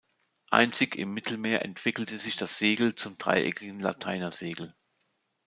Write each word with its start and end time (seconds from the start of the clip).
Einzig 0.49 0.95
im 0.95 1.13
Mittelmeer 1.13 1.63
entwickelte 1.63 2.17
sich 2.17 2.35
das 2.35 2.57
Segel 2.57 2.95
zum 2.95 3.19
dreieckigen 3.19 3.79
Lateiner-Segel. 3.79 4.73